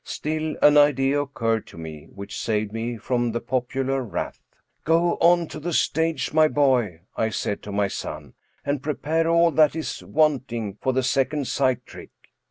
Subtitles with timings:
[0.03, 4.39] Still, an idea occurred to me, which saved me from the popular wrath."
[4.83, 9.27] Go on to the stage, my boy," I said to my son, *' and prepare
[9.29, 12.09] all that is wanting for the second sight trick."